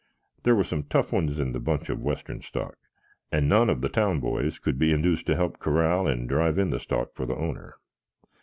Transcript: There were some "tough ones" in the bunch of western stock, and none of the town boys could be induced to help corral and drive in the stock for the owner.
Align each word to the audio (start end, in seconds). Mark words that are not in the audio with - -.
There 0.41 0.55
were 0.55 0.63
some 0.63 0.81
"tough 0.81 1.11
ones" 1.13 1.37
in 1.37 1.51
the 1.51 1.59
bunch 1.59 1.87
of 1.87 2.01
western 2.01 2.41
stock, 2.41 2.75
and 3.31 3.47
none 3.47 3.69
of 3.69 3.81
the 3.81 3.87
town 3.87 4.19
boys 4.19 4.57
could 4.57 4.79
be 4.79 4.91
induced 4.91 5.27
to 5.27 5.35
help 5.35 5.59
corral 5.59 6.07
and 6.07 6.27
drive 6.27 6.57
in 6.57 6.71
the 6.71 6.79
stock 6.79 7.13
for 7.13 7.27
the 7.27 7.35
owner. 7.35 7.75